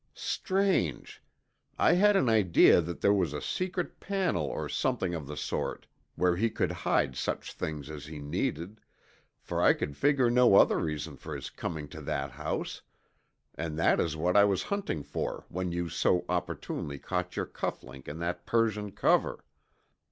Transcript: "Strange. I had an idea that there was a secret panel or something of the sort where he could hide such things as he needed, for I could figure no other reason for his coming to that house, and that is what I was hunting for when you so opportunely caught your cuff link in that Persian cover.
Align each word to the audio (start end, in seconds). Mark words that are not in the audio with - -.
"Strange. 0.15 1.21
I 1.77 1.93
had 1.93 2.15
an 2.15 2.27
idea 2.27 2.81
that 2.81 3.01
there 3.01 3.13
was 3.13 3.33
a 3.33 3.39
secret 3.39 3.99
panel 3.99 4.47
or 4.47 4.67
something 4.67 5.13
of 5.13 5.27
the 5.27 5.37
sort 5.37 5.85
where 6.15 6.35
he 6.37 6.49
could 6.49 6.71
hide 6.71 7.15
such 7.15 7.53
things 7.53 7.87
as 7.87 8.07
he 8.07 8.17
needed, 8.17 8.81
for 9.39 9.61
I 9.61 9.73
could 9.73 9.95
figure 9.95 10.31
no 10.31 10.55
other 10.55 10.79
reason 10.79 11.17
for 11.17 11.35
his 11.35 11.51
coming 11.51 11.87
to 11.89 12.01
that 12.01 12.31
house, 12.31 12.81
and 13.53 13.77
that 13.77 13.99
is 13.99 14.17
what 14.17 14.35
I 14.35 14.43
was 14.43 14.63
hunting 14.63 15.03
for 15.03 15.45
when 15.49 15.71
you 15.71 15.87
so 15.87 16.25
opportunely 16.27 16.97
caught 16.97 17.35
your 17.35 17.45
cuff 17.45 17.83
link 17.83 18.07
in 18.07 18.17
that 18.17 18.47
Persian 18.47 18.93
cover. 18.93 19.45